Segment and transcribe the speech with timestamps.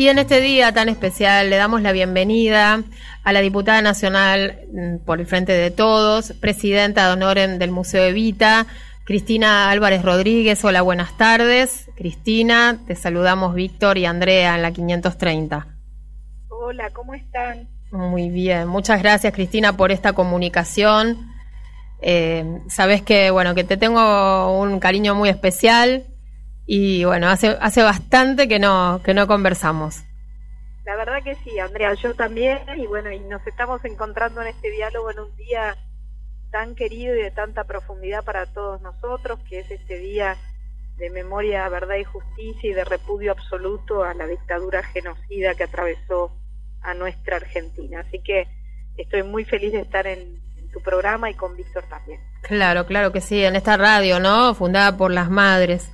[0.00, 2.82] Y en este día tan especial le damos la bienvenida
[3.22, 8.04] a la diputada nacional mm, por el Frente de Todos, presidenta de honor del Museo
[8.04, 8.66] Evita,
[9.04, 10.64] Cristina Álvarez Rodríguez.
[10.64, 11.90] Hola, buenas tardes.
[11.96, 15.66] Cristina, te saludamos Víctor y Andrea en la 530.
[16.48, 17.68] Hola, ¿cómo están?
[17.90, 21.30] Muy bien, muchas gracias Cristina por esta comunicación.
[22.00, 26.04] Eh, sabes que bueno que te tengo un cariño muy especial
[26.72, 30.04] y bueno, hace, hace bastante que no, que no conversamos.
[30.84, 34.70] La verdad que sí, Andrea, yo también, y bueno, y nos estamos encontrando en este
[34.70, 35.76] diálogo en un día
[36.52, 40.36] tan querido y de tanta profundidad para todos nosotros, que es este día
[40.96, 46.30] de memoria, verdad y justicia y de repudio absoluto a la dictadura genocida que atravesó
[46.82, 48.04] a nuestra Argentina.
[48.06, 48.46] Así que
[48.96, 50.38] estoy muy feliz de estar en,
[50.72, 52.20] tu programa y con Víctor también.
[52.42, 54.54] Claro, claro que sí, en esta radio, ¿no?
[54.54, 55.90] Fundada por las madres.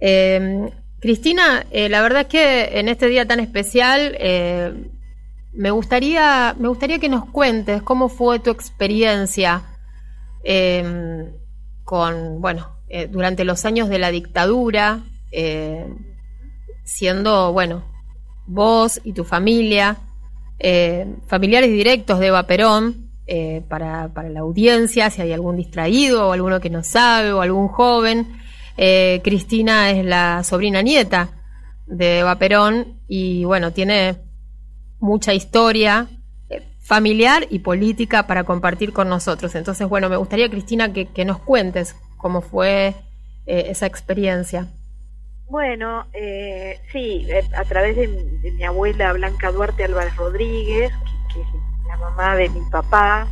[0.00, 4.72] Eh, Cristina, eh, la verdad es que en este día tan especial eh,
[5.52, 9.62] me, gustaría, me gustaría que nos cuentes cómo fue tu experiencia
[10.42, 11.30] em,
[11.84, 12.70] con, bueno,
[13.10, 15.00] durante los años de la dictadura,
[16.84, 17.82] siendo, bueno,
[18.46, 19.96] vos y tu familia,
[21.26, 23.10] familiares directos de Eva Perón,
[23.68, 27.66] para, para la audiencia, si hay algún distraído o alguno que no sabe o algún
[27.66, 28.43] joven.
[28.76, 31.30] Eh, Cristina es la sobrina nieta
[31.86, 34.16] de Eva Perón y bueno, tiene
[34.98, 36.08] mucha historia
[36.48, 39.54] eh, familiar y política para compartir con nosotros.
[39.54, 42.94] Entonces, bueno, me gustaría, Cristina, que, nos cuentes cómo fue
[43.46, 44.66] eh, esa experiencia.
[45.48, 46.06] Bueno,
[46.90, 48.08] sí, a través de,
[48.52, 50.90] mi abuela Blanca Duarte Álvarez Rodríguez,
[51.32, 51.46] que, es
[51.86, 53.28] la mamá de mi papá,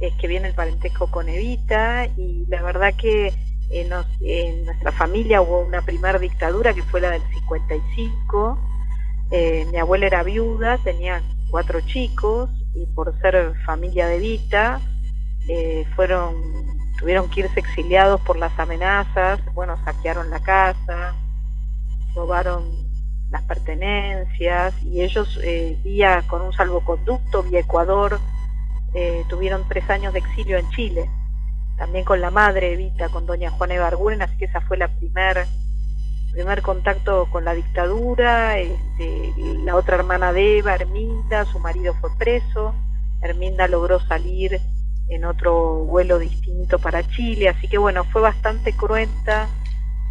[0.00, 3.32] es que viene el parentesco con Evita, y la verdad que
[3.70, 8.58] en, nuestra familia hubo una primera dictadura que fue la del 55.
[9.30, 14.80] Eh, mi abuela era viuda, tenía cuatro chicos y por ser familia de Vita
[15.48, 16.34] eh, fueron
[16.98, 19.40] tuvieron que irse exiliados por las amenazas.
[19.54, 21.14] Bueno, saquearon la casa,
[22.14, 22.88] robaron
[23.30, 28.18] las pertenencias y ellos eh, vía con un salvoconducto vía Ecuador
[29.28, 31.08] tuvieron tres años de exilio en Chile
[31.78, 35.46] también con la madre Evita, con doña Juana Evarguren, así que esa fue la primer,
[36.32, 39.32] primer contacto con la dictadura, este,
[39.64, 42.74] la otra hermana de Eva, Herminda, su marido fue preso,
[43.22, 44.60] Herminda logró salir
[45.08, 49.48] en otro vuelo distinto para Chile, así que bueno, fue bastante cruenta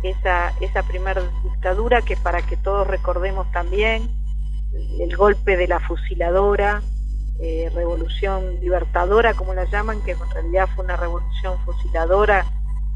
[0.04, 4.10] esa, esa primera dictadura que para que todos recordemos también
[5.00, 6.82] el golpe de la fusiladora,
[7.40, 12.46] eh, revolución libertadora, como la llaman, que en realidad fue una revolución fusiladora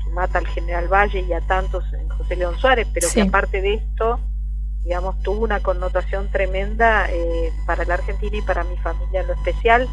[0.04, 3.62] que mata al general Valle y a tantos en José León Suárez, pero que aparte
[3.62, 4.20] de esto,
[4.84, 9.34] digamos, tuvo una connotación tremenda eh, para la Argentina y para mi familia en lo
[9.34, 9.88] especial.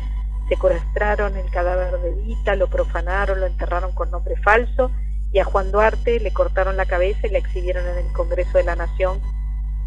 [0.49, 4.91] Secuestraron el cadáver de Vita, lo profanaron, lo enterraron con nombre falso
[5.31, 8.65] y a Juan Duarte le cortaron la cabeza y la exhibieron en el Congreso de
[8.65, 9.21] la Nación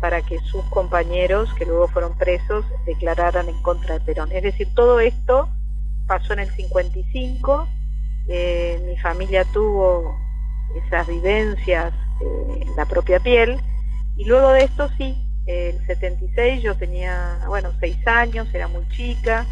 [0.01, 4.31] para que sus compañeros, que luego fueron presos, declararan en contra de Perón.
[4.31, 5.47] Es decir, todo esto
[6.07, 7.67] pasó en el 55,
[8.27, 10.17] eh, mi familia tuvo
[10.75, 13.61] esas vivencias eh, en la propia piel,
[14.17, 19.45] y luego de esto sí, el 76 yo tenía, bueno, seis años, era muy chica,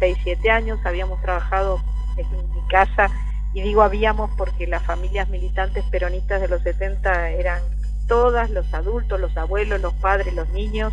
[0.00, 1.80] seis, siete años, habíamos trabajado
[2.16, 3.10] en mi casa,
[3.52, 7.62] y digo habíamos porque las familias militantes peronistas de los 70 eran
[8.06, 10.92] todas, los adultos, los abuelos, los padres, los niños,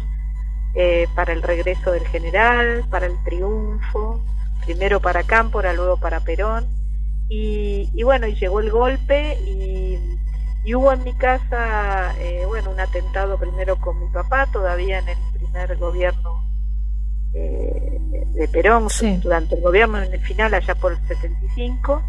[0.74, 4.24] eh, para el regreso del general, para el triunfo,
[4.66, 6.68] primero para Cámpora, luego para Perón.
[7.28, 9.98] Y, bueno, y llegó el golpe y,
[10.74, 15.18] hubo en mi casa, eh, bueno, un atentado primero con mi papá, todavía en el
[15.34, 16.44] primer gobierno
[17.34, 18.00] eh,
[18.34, 18.88] de Perón,
[19.22, 22.02] durante el gobierno en el final, allá por el 75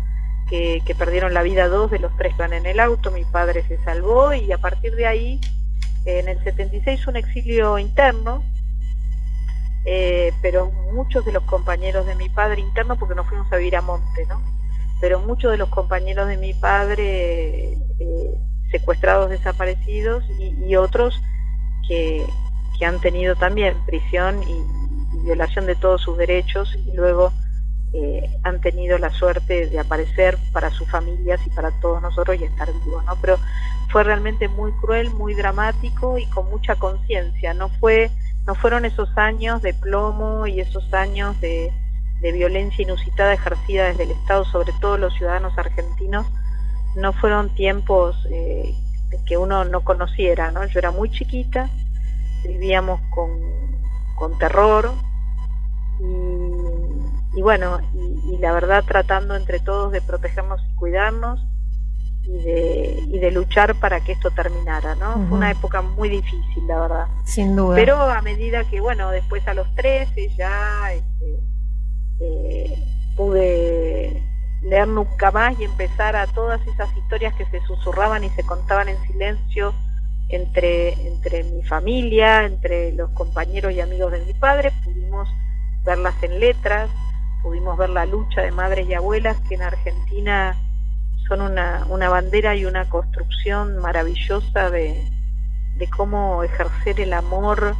[0.52, 3.64] que, perdieron la vida dos de los tres que van en el auto, mi padre
[3.68, 5.40] se salvó y a partir de ahí,
[6.04, 8.44] en el 76 un exilio interno,
[9.87, 13.76] eh, pero muchos de los compañeros de mi padre interno, porque nos fuimos a vivir
[13.76, 14.43] a Monte, ¿no?
[15.00, 18.34] Pero muchos de los compañeros de mi padre eh,
[18.70, 21.19] secuestrados, desaparecidos y, otros
[21.88, 22.26] que,
[22.84, 27.32] han tenido también prisión y violación de todos sus derechos y luego
[27.94, 32.44] eh, han tenido la suerte de aparecer para sus familias y para todos nosotros y
[32.44, 33.17] estar vivos, ¿no?
[33.21, 33.39] Pero
[33.91, 38.11] fue realmente muy cruel, muy dramático y con mucha conciencia, no fue,
[38.47, 41.71] no fueron esos años de plomo y esos años de,
[42.23, 46.25] violencia inusitada ejercida desde el Estado sobre todos los ciudadanos argentinos,
[46.94, 48.73] no fueron tiempos eh,
[49.27, 50.65] que uno no conociera, ¿no?
[50.67, 51.69] Yo era muy chiquita,
[52.44, 53.29] vivíamos con,
[54.15, 54.93] con terror
[56.00, 56.42] y,
[57.40, 61.40] bueno, y, la verdad tratando entre todos de protegernos y cuidarnos
[62.25, 65.14] y de, y de luchar para que esto terminara, ¿no?
[65.29, 67.06] Fue una época muy difícil, la verdad.
[67.25, 67.75] Sin duda.
[67.75, 71.40] Pero a medida que, bueno, después a los 13 ya este,
[72.20, 72.84] eh,
[73.17, 74.23] pude
[74.62, 78.88] leer nunca más y empezar a todas esas historias que se susurraban y se contaban
[78.88, 79.75] en silencio
[80.29, 85.29] entre, entre mi familia, entre los compañeros y amigos de mi padre, pudimos
[85.84, 86.90] verlas en letras,
[87.43, 90.56] pudimos ver la lucha de madres y abuelas que en Argentina
[91.29, 95.09] son una, una bandera y una construcción maravillosa de,
[95.77, 97.75] de cómo ejercer el amor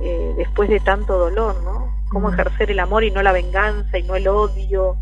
[0.00, 1.96] eh, después de tanto dolor, ¿no?
[2.10, 4.96] Cómo ejercer el amor y no la venganza y no el odio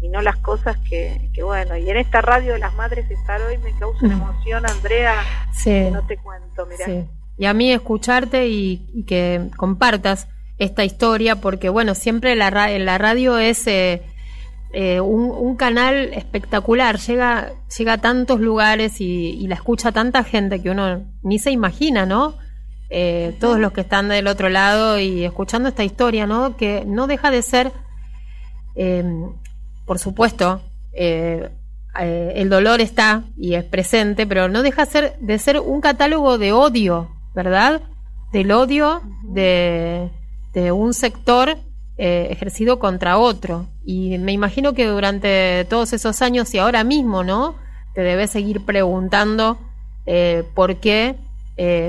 [0.00, 3.40] y no las cosas que, que bueno, y en esta radio de las madres estar
[3.40, 5.14] hoy me causa una emoción, Andrea,
[5.64, 7.06] que no te cuento, mira.
[7.38, 13.38] Y a mí escucharte y, que compartas esta historia, porque bueno, siempre la, la radio
[13.38, 14.02] es eh,
[14.72, 20.70] eh, un, canal espectacular, llega, llega a tantos lugares y, la escucha tanta gente que
[20.70, 22.34] uno ni se imagina, ¿no?
[22.88, 26.56] Eh, todos los que están del otro lado y escuchando esta historia, ¿no?
[26.56, 27.72] Que no deja de ser
[29.86, 30.60] por supuesto,
[30.92, 37.08] el dolor está y es presente, pero no deja de ser un catálogo de odio,
[37.34, 37.80] ¿verdad?
[38.32, 40.10] Del odio de,
[40.72, 41.56] un sector
[41.98, 43.66] eh, ejercido contra otro.
[43.84, 47.56] Y me imagino que durante todos esos años y ahora mismo, ¿no?
[47.94, 49.58] Te debes seguir preguntando
[50.54, 51.16] por qué.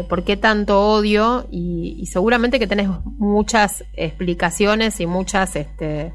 [0.09, 6.13] por qué tanto odio y, seguramente que tenés muchas explicaciones y muchas este,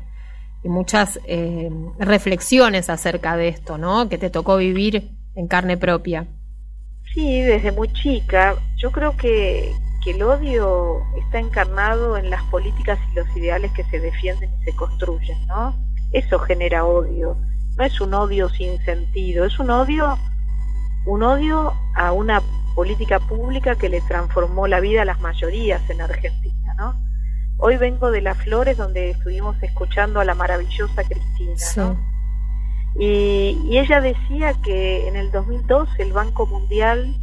[0.64, 4.08] y muchas eh, reflexiones acerca de esto, ¿no?
[4.08, 6.26] Que te tocó vivir en carne propia.
[7.14, 8.54] Sí, desde muy chica.
[8.76, 9.72] Yo creo que,
[10.02, 14.64] que el odio está encarnado en las políticas y los ideales que se defienden y
[14.64, 15.74] se construyen, ¿no?
[16.12, 17.36] Eso genera odio.
[17.76, 20.18] No es un odio sin sentido, es un odio,
[21.06, 22.42] un odio a una
[22.74, 26.94] política pública que le transformó la vida a las mayorías en Argentina, ¿no?
[27.58, 31.96] Hoy vengo de Las Flores, donde estuvimos escuchando a la maravillosa Cristina,
[32.98, 37.14] y, ella decía que en el 2002 el Banco Mundial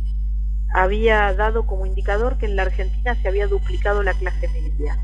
[0.74, 4.98] había dado como indicador que en la Argentina se había duplicado la clase media.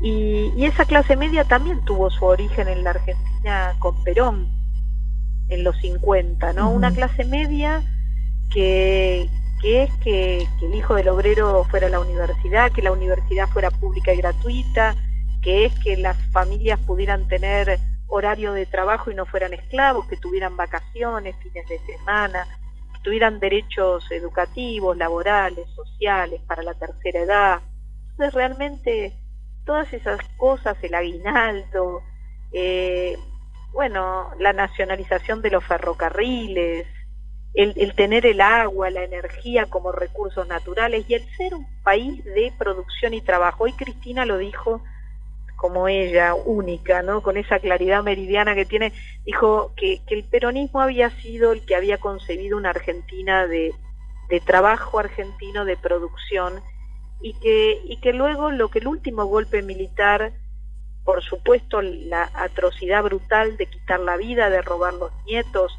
[0.00, 4.48] Y, y, esa clase media también tuvo su origen en la Argentina con Perón,
[5.48, 6.70] en los 50, ¿no?
[6.70, 7.82] Una clase media
[8.52, 9.28] que,
[9.62, 13.70] que es que, el hijo del obrero fuera a la universidad, que la universidad fuera
[13.70, 14.96] pública y gratuita,
[15.40, 17.78] que es que las familias pudieran tener
[18.08, 22.61] horario de trabajo y no fueran esclavos, que tuvieran vacaciones, fines de semana, que
[23.02, 27.60] tuvieran derechos educativos, laborales, sociales para la tercera edad.
[28.10, 29.12] Entonces realmente
[29.64, 32.02] todas esas cosas, el aguinaldo,
[32.52, 33.16] eh,
[33.72, 36.86] bueno, la nacionalización de los ferrocarriles,
[37.54, 42.52] el, tener el agua, la energía como recursos naturales y el ser un país de
[42.58, 43.64] producción y trabajo.
[43.64, 44.82] Hoy Cristina lo dijo
[45.62, 47.22] como ella, única, ¿no?
[47.22, 48.92] Con esa claridad meridiana que tiene,
[49.24, 53.72] dijo que, el peronismo había sido el que había concebido una Argentina de,
[54.28, 56.60] de trabajo argentino, de producción,
[57.20, 60.32] y que, y que luego lo que el último golpe militar,
[61.04, 65.78] por supuesto la atrocidad brutal de quitar la vida, de robar los nietos,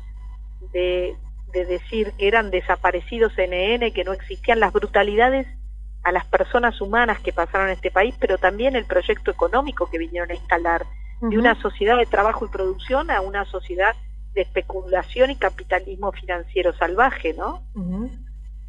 [0.71, 1.17] de,
[1.51, 5.45] de decir que eran desaparecidos NN, que no existían las brutalidades
[6.03, 10.31] a las personas humanas que pasaron este país, pero también el proyecto económico que vinieron
[10.31, 10.85] a instalar,
[11.21, 13.95] de una sociedad de trabajo y producción a una sociedad
[14.33, 17.63] de especulación y capitalismo financiero salvaje, ¿no?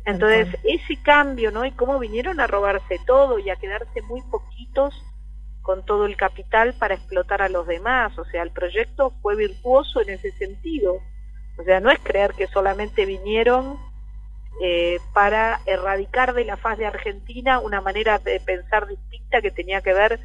[0.04, 1.64] Entonces, ese cambio, ¿no?
[1.64, 4.94] Y cómo vinieron a robarse todo y a quedarse muy poquitos
[5.62, 8.16] con todo el capital para explotar a los demás.
[8.18, 10.98] O sea, el proyecto fue virtuoso en ese sentido.
[11.56, 13.78] O sea, no es creer que solamente vinieron
[14.62, 19.80] eh, para erradicar de la faz de Argentina una manera de pensar distinta que tenía
[19.80, 20.20] que ver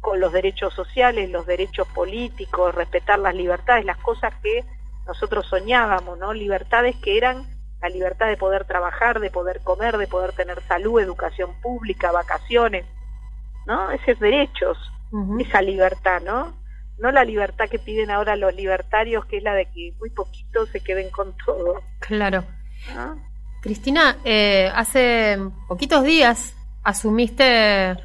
[0.00, 4.64] con los derechos sociales, los derechos políticos, respetar las libertades, las cosas que
[5.06, 6.32] nosotros soñábamos, ¿no?
[6.32, 7.44] Libertades que eran
[7.82, 12.86] la libertad de poder trabajar, de poder comer, de poder tener salud, educación pública, vacaciones,
[13.66, 13.90] ¿no?
[13.90, 14.78] Esos derechos,
[15.38, 16.54] esa libertad, ¿no?
[16.98, 20.68] no la libertad que piden ahora los libertarios, que es la de que muy poquitos
[20.70, 21.82] se queden con todo.
[22.00, 22.44] Claro.
[23.60, 26.54] Cristina, eh, hace poquitos días
[26.84, 27.96] asumiste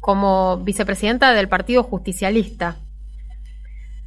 [0.00, 2.76] como vicepresidenta del Partido Justicialista.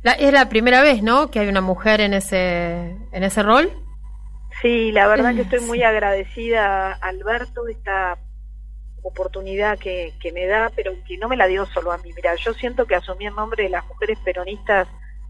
[0.04, 3.72] es la primera vez, ¿no?, que hay una mujer en ese, en ese rol.
[4.62, 8.18] Sí, la verdad que estoy muy agradecida a Alberto, esta
[9.02, 12.12] oportunidad que, que me da, pero que no me la dio solo a mí.
[12.16, 14.88] Mira, yo siento que asumí el nombre de las mujeres peronistas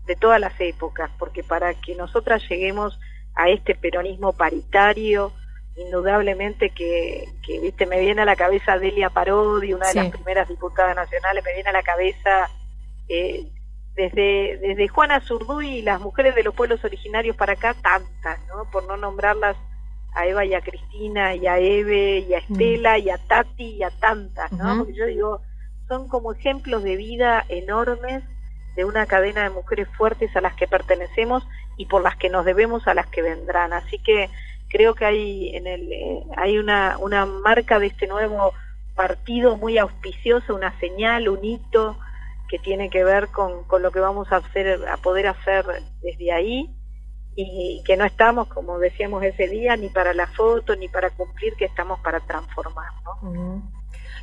[0.08, 3.00] de todas las épocas, porque para que nosotras lleguemos
[3.38, 5.32] a este peronismo paritario,
[5.76, 10.50] indudablemente que, que viste me viene a la cabeza Delia Parodi, una de las primeras
[10.50, 12.50] diputadas nacionales, me viene a la cabeza
[13.08, 13.46] eh,
[13.96, 18.70] desde, desde Juana Zurduy y las mujeres de los pueblos originarios para acá, tantas, ¿no?
[18.72, 19.56] Por no nombrarlas
[20.16, 22.54] a Eva y a Cristina y a Eve y a mm.
[22.54, 24.80] Estela y a Tati y a tantas, ¿no?
[24.80, 25.42] Porque yo digo,
[25.88, 28.24] son como ejemplos de vida enormes
[28.76, 31.44] de una cadena de mujeres fuertes a las que pertenecemos
[31.78, 33.72] y por las que nos debemos a las que vendrán.
[33.72, 34.30] Así que
[34.70, 38.54] creo que hay en el eh, hay una una marca de este nuevo
[38.96, 41.98] partido muy auspiciosa, una señal, un hito
[42.50, 45.66] que tiene que ver con, con lo que vamos a hacer a poder hacer
[46.02, 46.70] desde ahí
[47.40, 51.54] y que no estamos, como decíamos ese día, ni para la foto, ni para cumplir,
[51.54, 52.88] que estamos para transformar.
[53.22, 53.62] ¿no?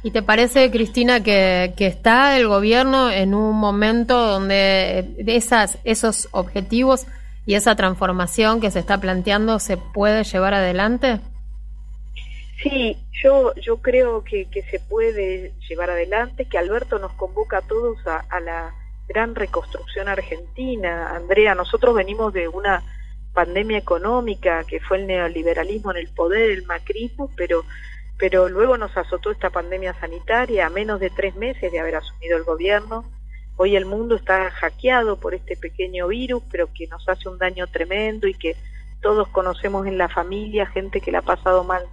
[0.02, 5.78] ¿Y te parece, Cristina, que, que, está el gobierno en un momento donde de esas,
[5.84, 7.06] esos objetivos
[7.46, 11.20] y esa transformación que se está planteando se puede llevar adelante?
[12.62, 17.62] Sí, yo, yo creo que, que se puede llevar adelante, que Alberto nos convoca a
[17.62, 18.74] todos a, la
[19.08, 21.14] gran reconstrucción argentina.
[21.14, 22.82] Andrea, nosotros venimos de una
[23.34, 27.64] pandemia económica que fue el neoliberalismo en el poder, el macrismo, pero
[28.16, 32.36] pero luego nos azotó esta pandemia sanitaria a menos de tres meses de haber asumido
[32.36, 33.04] el gobierno.
[33.56, 37.68] Hoy el mundo está hackeado por este pequeño virus, pero que nos hace un daño
[37.68, 38.56] tremendo y que
[39.00, 41.84] todos conocemos en la familia gente que la ha pasado mal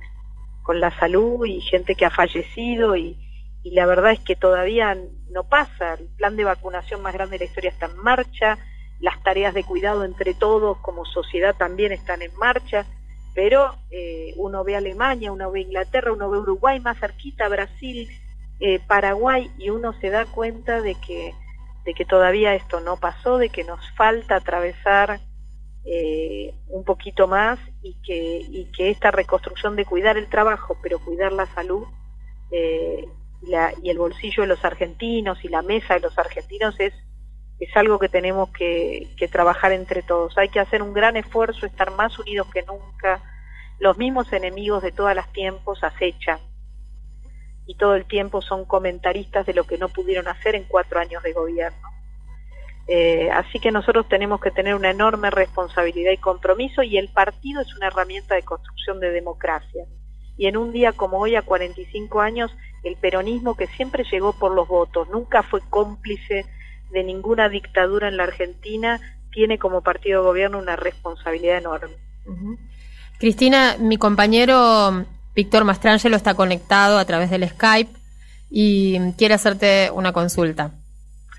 [0.63, 3.18] con la salud y gente que ha fallecido y,
[3.63, 4.98] la verdad es que todavía
[5.30, 5.94] no pasa.
[5.94, 8.58] El plan de vacunación más grande de la historia está en marcha,
[9.00, 12.88] las tareas de cuidado entre todos como sociedad también están en marcha,
[13.36, 18.10] pero eh, uno ve Alemania, uno ve Inglaterra, uno ve Uruguay más cerquita, Brasil,
[18.60, 21.34] eh, Paraguay y uno se da cuenta de que
[21.86, 25.20] de que todavía esto no pasó, de que nos falta atravesar
[25.84, 31.48] eh, un poquito más y que, esta reconstrucción de cuidar el trabajo, pero cuidar la
[31.48, 31.86] salud
[32.52, 33.08] eh,
[33.82, 36.94] y, el bolsillo de los argentinos y la mesa de los argentinos es,
[37.60, 40.38] es algo que tenemos que, que trabajar entre todos.
[40.38, 43.24] Hay que hacer un gran esfuerzo, estar más unidos que nunca.
[43.80, 46.40] Los mismos enemigos de todas las tiempos acechan
[47.72, 51.24] y todo el tiempo son comentaristas de lo que no pudieron hacer en cuatro años
[51.24, 51.88] de gobierno.
[52.86, 57.62] Eh, así que nosotros tenemos que tener una enorme responsabilidad y compromiso y el partido
[57.62, 59.86] es una herramienta de construcción de democracia.
[60.36, 62.51] Y en un día como hoy, a 45 años,
[62.84, 66.46] el peronismo que siempre llegó por los votos, nunca fue cómplice
[66.92, 69.00] de ninguna dictadura en la Argentina,
[69.32, 71.96] tiene como partido de gobierno una responsabilidad enorme.
[73.18, 77.92] Cristina, mi compañero Víctor Mastrangelo está conectado a través del Skype
[78.50, 80.72] y quiere hacerte una consulta.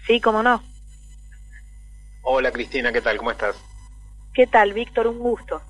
[0.06, 0.62] Sí, cómo no.
[2.22, 3.18] Hola Cristina, ¿qué tal?
[3.18, 3.56] ¿Cómo estás?
[4.32, 5.06] ¿Qué tal, Víctor?
[5.08, 5.60] Un gusto.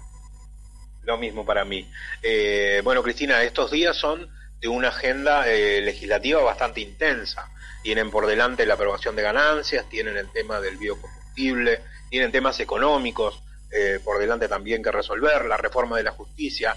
[1.04, 1.90] Lo mismo para mí.
[2.22, 4.28] Eh, bueno, Cristina, estos días son
[4.60, 7.48] de una agenda eh, legislativa bastante intensa.
[7.82, 13.42] Tienen por delante la aprobación de ganancias, tienen el tema del biocombustible, tienen temas económicos
[13.72, 16.76] eh, por delante también que resolver, la reforma de la justicia.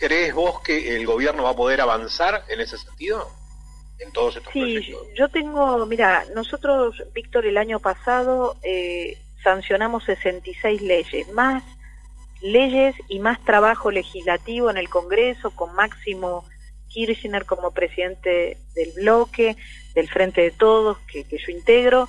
[0.00, 3.30] ¿Crees vos que el gobierno va a poder avanzar en ese sentido?
[3.98, 10.80] En todos estos sí, yo tengo, mira, nosotros, Víctor, el año pasado eh, sancionamos 66
[10.80, 11.62] leyes, más
[12.40, 16.46] leyes y más trabajo legislativo en el Congreso, con Máximo
[16.88, 19.58] Kirchner como presidente del bloque,
[19.94, 22.08] del Frente de Todos, que, que yo integro,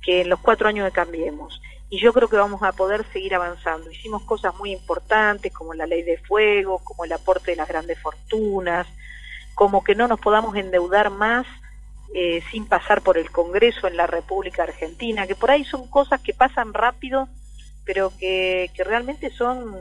[0.00, 1.60] que en los cuatro años de Cambiemos
[1.92, 3.90] y yo creo que vamos a poder seguir avanzando.
[3.90, 8.00] Hicimos cosas muy importantes como la ley de fuego, como el aporte de las grandes
[8.00, 8.86] fortunas,
[9.54, 11.46] como que no nos podamos endeudar más
[12.14, 16.22] eh, sin pasar por el Congreso en la República Argentina, que por ahí son cosas
[16.22, 17.28] que pasan rápido,
[17.84, 19.76] pero que, que realmente son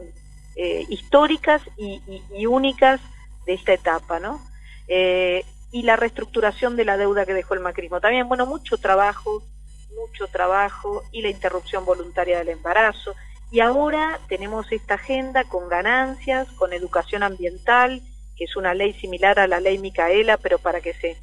[0.57, 2.99] eh, históricas y, únicas
[3.45, 4.41] de esta etapa, ¿no?
[4.89, 8.01] Eh, y la reestructuración de la deuda que dejó el macrismo.
[8.01, 9.41] También, bueno, mucho trabajo,
[9.95, 13.15] mucho trabajo y la interrupción voluntaria del embarazo.
[13.51, 18.01] Y ahora tenemos esta agenda con ganancias, con educación ambiental,
[18.37, 21.17] que es una ley similar a la ley Micaela, pero para que se,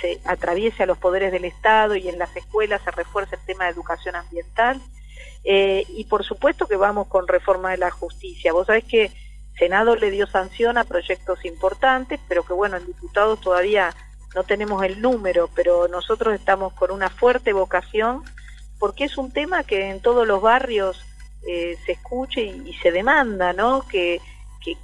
[0.00, 3.64] se atraviese a los poderes del Estado y en las escuelas se refuerce el tema
[3.64, 4.80] de educación ambiental.
[5.44, 8.52] Eh, y por supuesto que vamos con reforma de la justicia.
[8.52, 9.10] Vos sabés que
[9.58, 13.94] Senado le dio sanción a proyectos importantes, pero que bueno, en diputados todavía
[14.34, 18.22] no tenemos el número, pero nosotros estamos con una fuerte vocación
[18.78, 21.04] porque es un tema que en todos los barrios
[21.46, 23.86] eh, se escuche y, se demanda, ¿no?
[23.86, 24.20] Que,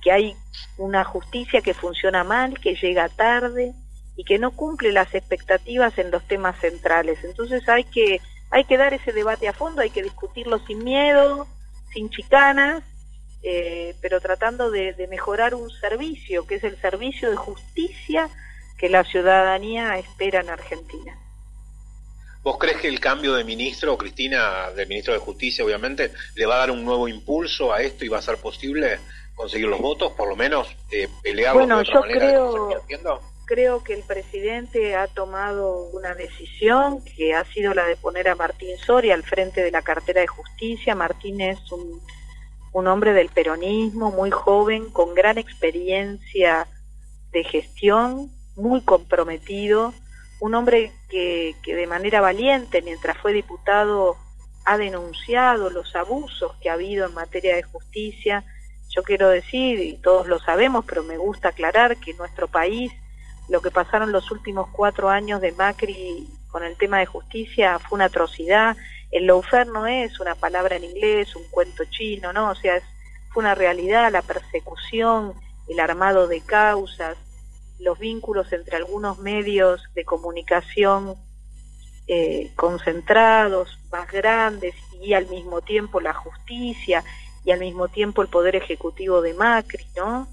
[0.02, 0.36] que, hay
[0.78, 3.72] una justicia que funciona mal, que llega tarde
[4.16, 7.22] y que no cumple las expectativas en los temas centrales.
[7.24, 11.46] Entonces hay que, hay que dar ese debate a fondo, hay que discutirlo sin miedo,
[11.92, 12.82] sin chicanas,
[13.42, 18.28] eh, pero tratando de, de mejorar un servicio, que es el servicio de justicia
[18.78, 21.18] que la ciudadanía espera en Argentina.
[22.42, 26.54] ¿Vos crees que el cambio de ministro, Cristina, del ministro de Justicia, obviamente, le va
[26.54, 29.00] a dar un nuevo impulso a esto y va a ser posible
[29.34, 31.08] conseguir los votos, por lo menos eh,
[31.52, 32.82] Bueno, yo creo,
[33.44, 38.34] creo que el presidente ha tomado una decisión que ha sido la de poner a
[38.34, 40.94] Martín Soria al frente de la cartera de justicia.
[40.94, 42.00] Martín es un,
[42.72, 46.66] un hombre del peronismo, muy joven, con gran experiencia
[47.32, 49.92] de gestión, muy comprometido
[50.40, 54.16] un hombre que, que de manera valiente, mientras fue diputado,
[54.64, 58.44] ha denunciado los abusos que ha habido en materia de justicia.
[58.90, 62.92] Yo quiero decir, y todos lo sabemos, pero me gusta aclarar que en nuestro país
[63.48, 67.96] lo que pasaron los últimos cuatro años de Macri con el tema de justicia fue
[67.96, 68.76] una atrocidad.
[69.10, 72.50] El lawfare no es una palabra en inglés, un cuento chino, ¿no?
[72.50, 72.84] O sea, es,
[73.32, 75.34] fue una realidad, la persecución,
[75.68, 77.16] el armado de causas,
[77.78, 81.14] los vínculos entre algunos medios de comunicación
[82.08, 87.04] eh, concentrados, más grandes, y al mismo tiempo la justicia,
[87.44, 90.28] y al mismo tiempo el poder ejecutivo de Macri, ¿no?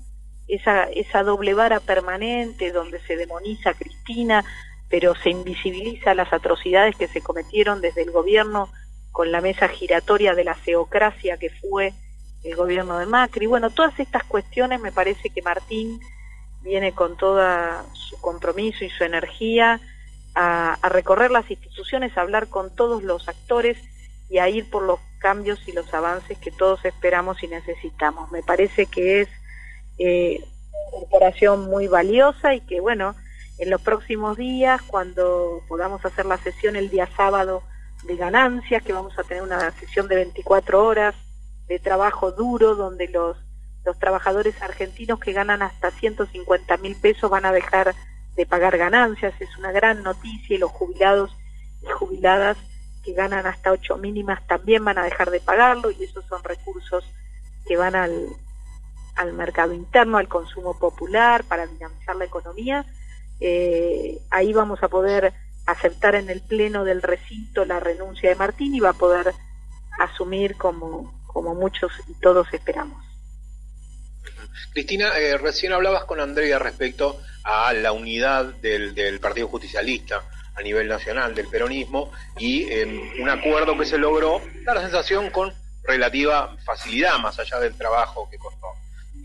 [0.48, 4.44] Esa, esa doble vara permanente donde se demoniza a Cristina,
[4.90, 8.70] pero se invisibiliza las atrocidades que se cometieron desde el gobierno
[9.12, 11.94] con la mesa giratoria de la ceocracia que fue
[12.44, 13.46] el gobierno de Macri.
[13.46, 16.00] Bueno, todas estas cuestiones me parece que Martín
[16.64, 19.80] viene con toda su compromiso y su energía
[20.36, 23.78] a, recorrer las instituciones, a hablar con todos los actores
[24.30, 28.32] y a ir por los cambios y los avances que todos esperamos y necesitamos.
[28.32, 29.30] Me parece que es
[30.00, 33.16] eh, una corporación muy valiosa y que, bueno,
[33.60, 37.62] en los próximos días, cuando podamos hacer la sesión el día sábado
[38.04, 41.16] de ganancias, que vamos a tener una sesión de 24 horas
[41.68, 43.38] de trabajo duro, donde los
[43.86, 47.94] los trabajadores argentinos que ganan hasta 150 mil pesos van a dejar
[48.36, 51.36] de pagar ganancias, es una gran noticia y los jubilados
[51.82, 52.58] y jubiladas
[53.04, 57.04] que ganan hasta ocho mínimas también van a dejar de pagarlo y esos son recursos
[57.68, 58.28] que van al,
[59.16, 62.86] al mercado interno, al consumo popular, para dinamizar la economía.
[63.40, 65.34] Eh, ahí vamos a poder
[65.66, 69.34] aceptar en el pleno del recinto la renuncia de Martín y va a poder
[70.00, 73.13] asumir como, como muchos y todos esperamos.
[74.72, 80.24] Cristina, eh, recién hablabas con Andrea respecto a la unidad del, Partido Justicialista
[80.56, 82.72] a nivel nacional, del peronismo, y
[83.20, 85.52] un acuerdo que se logró, da la sensación con
[85.84, 88.68] relativa facilidad, más allá del trabajo que costó.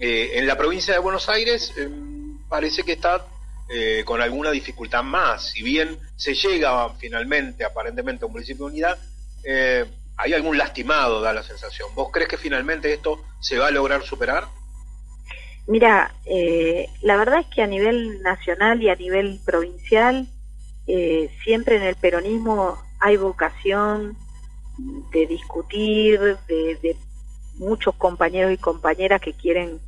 [0.01, 3.27] Eh, en la provincia de Buenos Aires em, parece que está
[3.69, 8.73] eh, con alguna dificultad más, si bien se llega finalmente, aparentemente, a un principio de
[8.73, 8.99] unidad,
[10.19, 11.95] hay algún lastimado, da la sensación.
[11.95, 14.49] ¿Vos crees que finalmente esto se va a lograr superar?
[15.69, 20.27] Mira, eh, la verdad es que a nivel nacional y a nivel provincial,
[20.87, 24.17] eh, siempre en el peronismo hay vocación
[25.13, 26.97] de discutir, de,
[27.57, 29.79] muchos compañeros y compañeras que quieren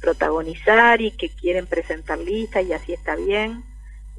[0.00, 3.62] protagonizar y que quieren presentar listas y así está bien.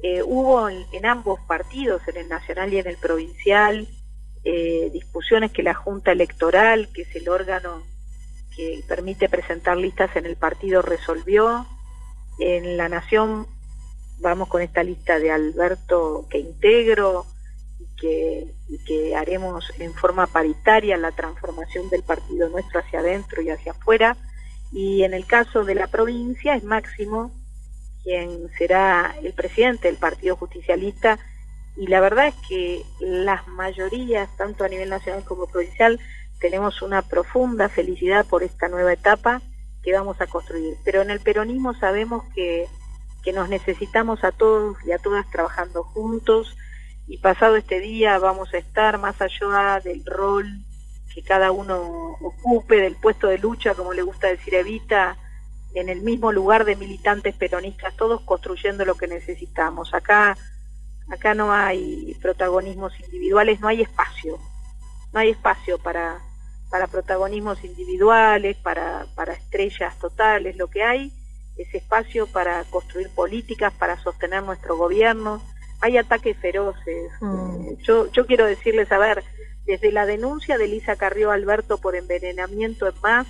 [0.02, 3.86] Eh, hubo en, ambos partidos, en el nacional y en el provincial,
[4.92, 7.82] discusiones que la Junta Electoral, que es el órgano
[8.58, 11.64] que permite presentar listas en el partido resolvió.
[12.40, 13.46] En La Nación
[14.18, 17.24] vamos con esta lista de Alberto que integro
[17.80, 23.72] y que, haremos en forma paritaria la transformación del partido nuestro hacia adentro y hacia
[23.72, 24.16] afuera.
[24.72, 27.30] Y en el caso de la provincia es Máximo
[28.02, 31.18] quien será el presidente del Partido Justicialista
[31.76, 36.00] y la verdad es que las mayorías, tanto a nivel nacional como provincial,
[36.40, 39.42] tenemos una profunda felicidad por esta nueva etapa
[39.82, 40.76] que vamos a construir.
[40.84, 42.66] Pero en el peronismo sabemos que,
[43.22, 46.56] que nos necesitamos a todos y a todas trabajando juntos
[47.08, 50.46] y pasado este día vamos a estar más allá del rol
[51.14, 55.16] que cada uno ocupe, del puesto de lucha, como le gusta decir Evita,
[55.74, 59.94] en el mismo lugar de militantes peronistas, todos construyendo lo que necesitamos.
[59.94, 60.36] Acá,
[61.08, 64.38] acá no hay protagonismos individuales, no hay espacio,
[65.12, 66.20] no hay espacio para,
[66.70, 71.12] para protagonismos individuales, para, para estrellas totales, lo que hay
[71.56, 75.42] es espacio para construir políticas, para sostener nuestro gobierno.
[75.80, 77.10] Hay ataques feroces.
[77.20, 77.74] Mm.
[77.82, 79.24] Yo, yo quiero decirles, a ver,
[79.66, 83.26] desde la denuncia de Elisa Carrió Alberto por envenenamiento en más,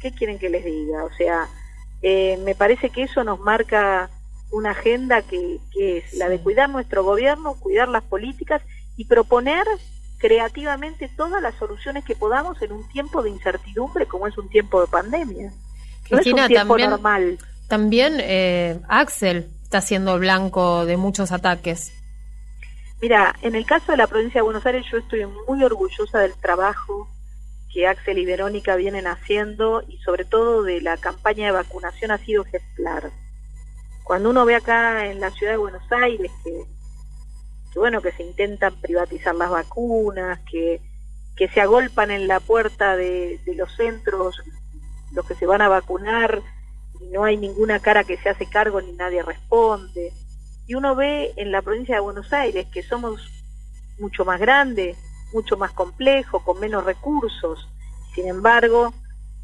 [0.00, 1.04] ¿Qué quieren que les diga?
[1.04, 1.48] O sea,
[2.02, 4.10] eh, me parece que eso nos marca
[4.50, 8.62] una agenda que, que es la de cuidar nuestro gobierno, cuidar las políticas
[8.96, 9.64] y proponer
[10.18, 14.80] creativamente todas las soluciones que podamos en un tiempo de incertidumbre como es un tiempo
[14.80, 15.52] de pandemia.
[16.10, 17.38] No es un tiempo también, normal.
[17.68, 21.92] También eh, Axel está siendo blanco de muchos ataques.
[23.00, 26.32] Mira, en el caso de la provincia de Buenos Aires yo estoy muy orgullosa del
[26.34, 27.08] trabajo
[27.72, 32.18] que Axel y Verónica vienen haciendo y sobre todo de la campaña de vacunación ha
[32.18, 33.10] sido ejemplar.
[34.02, 36.64] Cuando uno ve acá en la ciudad de Buenos Aires que
[37.76, 40.80] bueno, que se intentan privatizar las vacunas, que,
[41.36, 44.42] que se agolpan en la puerta de, los centros
[45.12, 46.42] los que se van a vacunar
[47.00, 50.12] y no hay ninguna cara que se hace cargo ni nadie responde.
[50.66, 53.30] Y uno ve en la provincia de Buenos Aires que somos
[53.98, 54.96] mucho más grandes,
[55.32, 57.68] mucho más complejos, con menos recursos.
[58.14, 58.92] Sin embargo,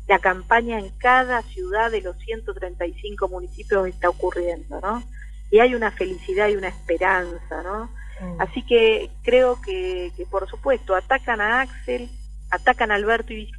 [0.08, 5.02] la campaña en cada ciudad de los 135 municipios está ocurriendo, ¿no?
[5.50, 7.90] Y hay una felicidad y una esperanza, ¿no?
[8.22, 8.40] Mm.
[8.40, 12.08] Así que creo que, por supuesto, atacan a Axel,
[12.50, 13.50] atacan a Alberto y,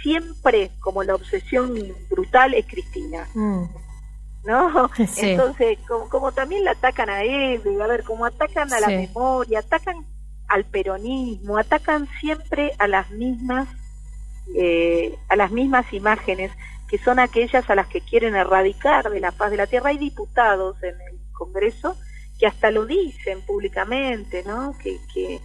[0.00, 1.74] siempre como la obsesión
[2.08, 3.28] brutal es Cristina.
[3.34, 3.64] Mm.
[4.44, 4.90] ¿No?
[5.16, 5.78] Entonces,
[6.10, 10.06] como, también la atacan a él, a ver, como atacan a la memoria, atacan
[10.48, 13.68] al peronismo, atacan siempre a las mismas
[14.54, 16.50] eh, a las mismas imágenes
[16.88, 19.90] que son aquellas a las que quieren erradicar de la paz de la tierra.
[19.90, 21.96] Hay diputados en el Congreso
[22.42, 24.76] que hasta lo dicen públicamente, ¿no?
[24.82, 25.40] Que, que,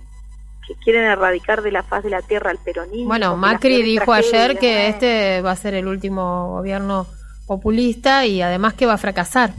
[0.84, 3.08] quieren erradicar de la faz de la tierra al peronismo.
[3.08, 7.06] Bueno, Macri dijo ayer que este va a ser el último gobierno
[7.46, 9.52] populista y además que va a fracasar.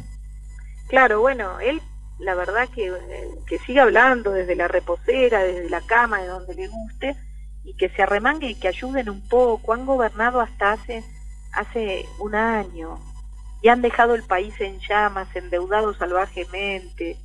[0.89, 1.81] Claro, bueno, él
[2.19, 2.93] la verdad que,
[3.47, 7.17] que sigue hablando desde la reposera, desde la cama, de donde le guste,
[7.63, 9.75] y que se arremangue y que ayuden un poco.
[9.75, 11.05] Han gobernado hasta hace,
[11.53, 12.99] hace un año
[13.63, 17.17] y han dejado el país en llamas, endeudado salvajemente,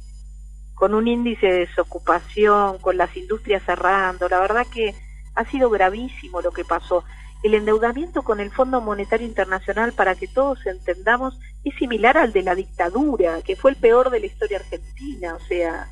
[0.83, 4.27] con un índice de desocupación, con las industrias cerrando.
[4.27, 4.93] La verdad que
[5.33, 7.05] ha sido gravísimo lo que pasó.
[7.41, 12.43] El endeudamiento con el Fondo Monetario Internacional, para que todos entendamos, es similar al de
[12.43, 15.87] la dictadura, que fue el peor de la historia argentina, o sea,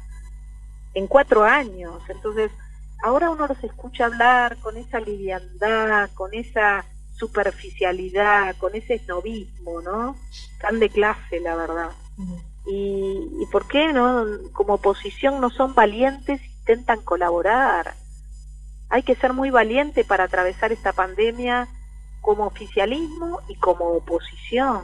[0.94, 2.04] en cuatro años.
[2.10, 2.52] Entonces,
[3.02, 6.84] ahora uno los escucha hablar con esa liviandad, con esa
[7.16, 10.18] superficialidad, con ese snobismo, ¿no?
[10.60, 11.92] Tan de clase, la verdad.
[12.65, 17.95] Y, por qué no, como oposición no son valientes, intentan colaborar.
[18.89, 21.67] Hay que ser muy valiente para atravesar esta pandemia
[22.21, 24.84] como oficialismo y como oposición.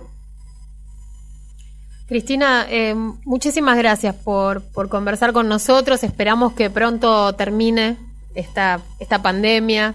[2.07, 6.03] Cristina, eh, muchísimas gracias por, por conversar con nosotros.
[6.03, 7.97] Esperamos que pronto termine
[8.33, 9.93] esta, esta pandemia,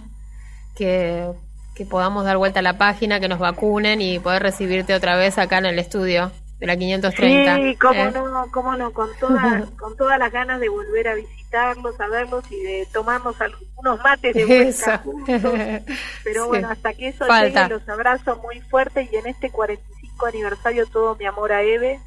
[0.76, 1.26] que,
[1.74, 5.38] que podamos dar vuelta a la página, que nos vacunen y poder recibirte otra vez
[5.38, 6.30] acá en el estudio
[6.62, 7.56] de la 530.
[7.56, 8.12] Sí, cómo ¿eh?
[8.12, 12.44] no, cómo no, con, toda, con todas las ganas de volver a visitarlos, a verlos
[12.52, 15.02] y de tomarnos algunos mates de vuelta
[16.22, 20.86] Pero bueno, hasta que eso llegue, los abrazo muy fuerte y en este 45 aniversario
[20.86, 21.98] todo mi amor a Eve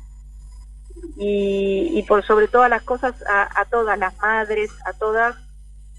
[1.18, 5.36] y, y por sobre todas las cosas a, a todas las madres, a todas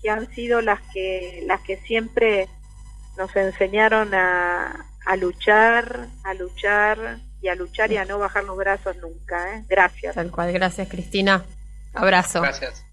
[0.01, 2.49] que han sido las que las que siempre
[3.19, 8.57] nos enseñaron a, a luchar, a luchar y a luchar y a no bajar los
[8.57, 9.57] brazos nunca.
[9.57, 9.65] ¿eh?
[9.69, 10.17] Gracias.
[10.17, 11.45] Tal cual, gracias Cristina.
[11.95, 12.43] Abrazo.
[12.43, 12.86] Gracias.